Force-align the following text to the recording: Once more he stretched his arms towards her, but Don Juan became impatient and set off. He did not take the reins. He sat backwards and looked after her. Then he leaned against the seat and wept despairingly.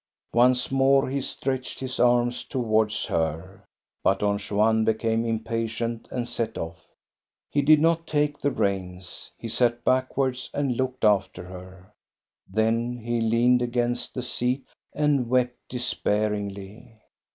Once 0.33 0.71
more 0.71 1.07
he 1.09 1.21
stretched 1.21 1.79
his 1.79 1.99
arms 1.99 2.43
towards 2.43 3.05
her, 3.05 3.63
but 4.03 4.17
Don 4.17 4.39
Juan 4.39 4.83
became 4.83 5.23
impatient 5.23 6.07
and 6.09 6.27
set 6.27 6.57
off. 6.57 6.87
He 7.51 7.61
did 7.61 7.79
not 7.79 8.07
take 8.07 8.39
the 8.39 8.49
reins. 8.49 9.29
He 9.37 9.47
sat 9.47 9.83
backwards 9.85 10.49
and 10.55 10.75
looked 10.75 11.05
after 11.05 11.43
her. 11.43 11.93
Then 12.49 12.97
he 12.97 13.21
leaned 13.21 13.61
against 13.61 14.15
the 14.15 14.23
seat 14.23 14.67
and 14.95 15.29
wept 15.29 15.57
despairingly. 15.69 16.95